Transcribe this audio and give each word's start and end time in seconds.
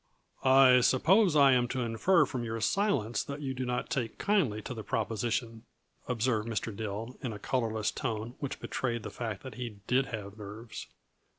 "I 0.43 0.79
suppose 0.81 1.35
I 1.35 1.51
am 1.51 1.67
to 1.67 1.81
infer 1.81 2.25
from 2.25 2.43
your 2.43 2.59
silence 2.59 3.21
that 3.25 3.39
you 3.43 3.53
do 3.53 3.67
not 3.67 3.91
take 3.91 4.17
kindly 4.17 4.59
to 4.63 4.73
the 4.73 4.83
proposition," 4.83 5.61
observed 6.07 6.47
Mr. 6.49 6.75
Dill, 6.75 7.19
in 7.21 7.31
a 7.33 7.37
colorless 7.37 7.91
tone 7.91 8.33
which 8.39 8.59
betrayed 8.59 9.03
the 9.03 9.11
fact 9.11 9.43
that 9.43 9.53
he 9.61 9.77
did 9.85 10.07
have 10.07 10.39
nerves. 10.39 10.87